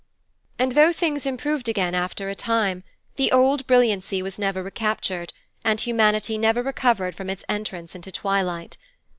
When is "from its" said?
7.13-7.45